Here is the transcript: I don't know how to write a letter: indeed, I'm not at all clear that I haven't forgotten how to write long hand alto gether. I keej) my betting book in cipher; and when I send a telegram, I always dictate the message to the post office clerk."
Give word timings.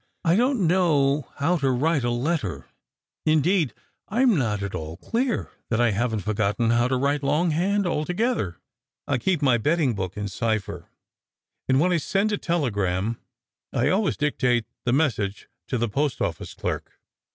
I 0.25 0.35
don't 0.35 0.65
know 0.65 1.31
how 1.35 1.57
to 1.57 1.69
write 1.69 2.03
a 2.03 2.09
letter: 2.09 2.67
indeed, 3.23 3.71
I'm 4.09 4.35
not 4.35 4.63
at 4.63 4.73
all 4.73 4.97
clear 4.97 5.51
that 5.69 5.79
I 5.79 5.91
haven't 5.91 6.21
forgotten 6.21 6.71
how 6.71 6.87
to 6.87 6.97
write 6.97 7.21
long 7.21 7.51
hand 7.51 7.85
alto 7.85 8.11
gether. 8.13 8.57
I 9.07 9.19
keej) 9.19 9.43
my 9.43 9.59
betting 9.59 9.93
book 9.93 10.17
in 10.17 10.27
cipher; 10.27 10.89
and 11.69 11.79
when 11.79 11.93
I 11.93 11.97
send 11.97 12.31
a 12.31 12.39
telegram, 12.39 13.19
I 13.71 13.89
always 13.89 14.17
dictate 14.17 14.65
the 14.85 14.91
message 14.91 15.47
to 15.67 15.77
the 15.77 15.87
post 15.87 16.19
office 16.19 16.55
clerk." 16.55 16.93